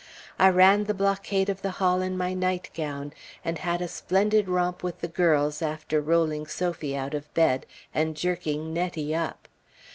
[0.39, 3.13] I ran the blockade of the hall in my nightgown,
[3.45, 8.17] and had a splendid romp with the girls after rolling Sophie out of bed, and
[8.17, 9.47] jerking Nettie up.